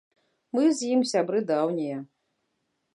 Мы 0.57 0.63
з 0.79 0.89
ім 0.95 1.05
сябры 1.11 1.39
даўнія. 1.53 2.03